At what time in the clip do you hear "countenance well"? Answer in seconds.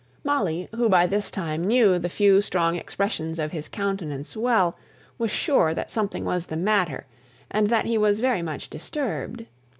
3.69-4.75